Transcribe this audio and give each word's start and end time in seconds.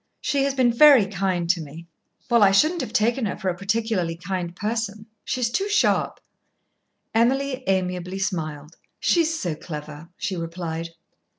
She 0.19 0.45
has 0.45 0.55
been 0.55 0.73
very 0.73 1.05
kind 1.05 1.47
to 1.51 1.61
me." 1.61 1.85
"Well, 2.27 2.41
I 2.41 2.49
shouldn't 2.49 2.81
have 2.81 2.91
taken 2.91 3.27
her 3.27 3.37
for 3.37 3.49
a 3.49 3.55
particularly 3.55 4.15
kind 4.15 4.55
person. 4.55 5.05
She's 5.23 5.51
too 5.51 5.69
sharp." 5.69 6.19
Emily 7.13 7.63
amiably 7.67 8.17
smiled. 8.17 8.77
"She's 8.99 9.39
so 9.39 9.53
clever," 9.53 10.09
she 10.17 10.35
replied. 10.35 10.89